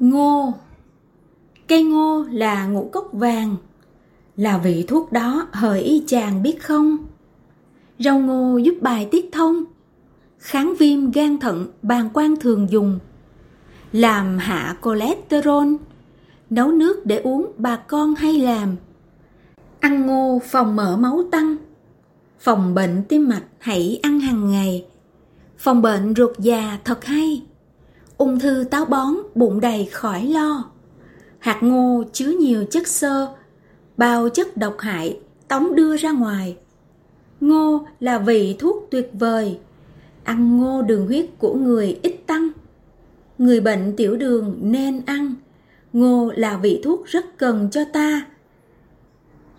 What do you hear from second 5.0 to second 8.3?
đó hỡi y chàng biết không? Rau